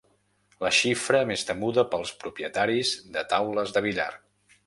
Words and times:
La 0.63 0.69
xifra 0.77 1.19
més 1.31 1.43
temuda 1.49 1.83
pels 1.91 2.15
propietaris 2.25 2.95
de 3.17 3.25
taules 3.35 3.75
de 3.77 3.87
billar. 3.89 4.11